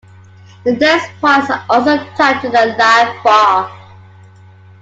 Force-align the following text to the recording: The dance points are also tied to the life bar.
The 0.63 0.75
dance 0.77 1.03
points 1.21 1.51
are 1.51 1.63
also 1.69 1.95
tied 2.15 2.41
to 2.41 2.49
the 2.49 2.75
life 2.75 3.23
bar. 3.23 3.71